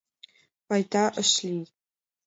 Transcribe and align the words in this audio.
Пайда 0.67 1.03
ыш 1.21 1.29
лий. 1.47 1.65